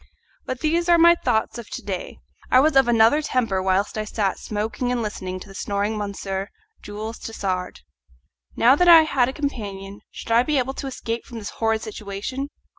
But 0.47 0.61
these 0.61 0.89
are 0.89 0.97
my 0.97 1.13
thoughts 1.13 1.59
of 1.59 1.69
to 1.69 1.83
day; 1.83 2.17
I 2.49 2.59
was 2.59 2.75
of 2.75 2.87
another 2.87 3.21
temper 3.21 3.61
whilst 3.61 3.99
I 3.99 4.03
sat 4.05 4.39
smoking 4.39 4.91
and 4.91 5.03
listening 5.03 5.39
to 5.41 5.47
the 5.47 5.53
snoring 5.53 5.91
of 5.91 5.99
Monsieur 6.07 6.49
Jules 6.81 7.19
Tassard. 7.19 7.81
Now 8.55 8.75
that 8.75 8.87
I 8.87 9.03
had 9.03 9.29
a 9.29 9.33
companion 9.33 9.99
should 10.09 10.31
I 10.31 10.41
be 10.41 10.57
able 10.57 10.73
to 10.73 10.87
escape 10.87 11.23
from 11.23 11.37
this 11.37 11.51
horrid 11.51 11.83
situation? 11.83 12.49